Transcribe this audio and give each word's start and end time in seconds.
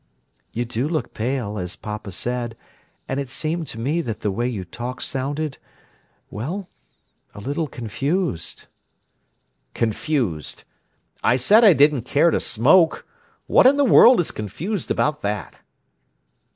"You 0.51 0.65
do 0.65 0.87
look 0.89 1.13
pale, 1.13 1.59
as 1.59 1.75
papa 1.75 2.11
said, 2.11 2.57
and 3.07 3.19
it 3.19 3.29
seemed 3.29 3.67
to 3.67 3.79
me 3.79 4.01
that 4.01 4.21
the 4.21 4.31
way 4.31 4.47
you 4.47 4.65
talked 4.65 5.03
sounded—well, 5.03 6.67
a 7.35 7.39
little 7.39 7.67
confused." 7.67 8.65
"'Confused'! 9.75 10.63
I 11.23 11.35
said 11.35 11.63
I 11.63 11.73
didn't 11.73 12.05
care 12.05 12.31
to 12.31 12.39
smoke. 12.39 13.05
What 13.45 13.67
in 13.67 13.77
the 13.77 13.85
world 13.85 14.19
is 14.19 14.31
confused 14.31 14.89
about 14.89 15.21
that?" 15.21 15.59